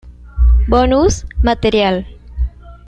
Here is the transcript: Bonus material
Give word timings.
Bonus 0.67 1.27
material 1.45 2.01